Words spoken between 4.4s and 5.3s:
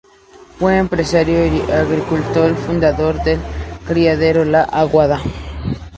La Aguada.